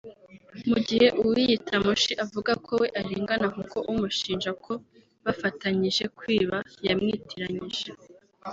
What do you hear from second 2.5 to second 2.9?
ko we